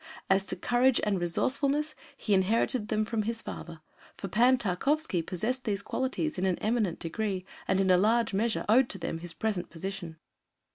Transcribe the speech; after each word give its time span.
As 0.31 0.47
to 0.47 0.55
courage 0.55 0.99
and 1.03 1.19
resourcefulness, 1.21 1.93
he 2.17 2.33
inherited 2.33 2.87
them 2.87 3.05
from 3.05 3.21
his 3.21 3.39
father, 3.43 3.81
for 4.17 4.27
Pan 4.29 4.57
Tarkowski 4.57 5.21
possessed 5.21 5.63
these 5.63 5.83
qualities 5.83 6.39
in 6.39 6.45
an 6.47 6.57
eminent 6.57 6.97
degree 6.97 7.45
and 7.67 7.79
in 7.79 7.91
a 7.91 7.97
large 7.97 8.33
measure 8.33 8.65
owed 8.67 8.89
to 8.89 8.97
them 8.97 9.19
his 9.19 9.33
present 9.33 9.69
position. 9.69 10.17